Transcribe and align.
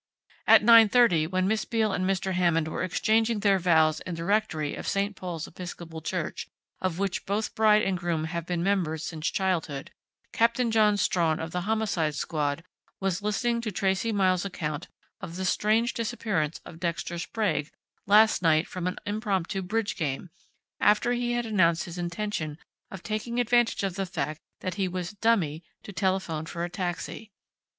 "At 0.47 0.63
9:30, 0.63 1.29
when 1.29 1.47
Miss 1.47 1.63
Beale 1.63 1.91
and 1.93 2.09
Mr. 2.09 2.33
Hammond 2.33 2.67
were 2.67 2.81
exchanging 2.81 3.41
their 3.41 3.59
vows 3.59 3.99
in 3.99 4.15
the 4.15 4.23
rectory 4.23 4.73
of 4.73 4.87
St. 4.87 5.15
Paul's 5.15 5.45
Episcopal 5.45 6.01
Church, 6.01 6.47
of 6.81 6.97
which 6.97 7.27
both 7.27 7.53
bride 7.53 7.83
and 7.83 7.99
groom 7.99 8.23
have 8.23 8.47
been 8.47 8.63
members 8.63 9.03
since 9.05 9.27
childhood, 9.29 9.91
Captain 10.33 10.71
John 10.71 10.97
Strawn 10.97 11.39
of 11.39 11.51
the 11.51 11.69
Homicide 11.69 12.15
Squad 12.15 12.63
was 12.99 13.21
listening 13.21 13.61
to 13.61 13.71
Tracey 13.71 14.11
Miles' 14.11 14.43
account 14.43 14.87
of 15.21 15.35
the 15.35 15.45
strange 15.45 15.93
disappearance 15.93 16.59
of 16.65 16.79
Dexter 16.79 17.19
Sprague 17.19 17.69
last 18.07 18.41
night 18.41 18.67
from 18.67 18.87
an 18.87 18.97
impromptu 19.05 19.61
bridge 19.61 19.95
game, 19.95 20.31
after 20.79 21.11
he 21.13 21.33
had 21.33 21.45
announced 21.45 21.83
his 21.83 21.99
intention 21.99 22.57
of 22.89 23.03
taking 23.03 23.39
advantage 23.39 23.83
of 23.83 23.93
the 23.93 24.07
fact 24.07 24.39
that 24.61 24.73
he 24.81 24.87
was 24.87 25.11
'dummy' 25.11 25.63
to 25.83 25.93
telephone 25.93 26.47
for 26.47 26.63
a 26.63 26.69
taxi. 26.71 27.29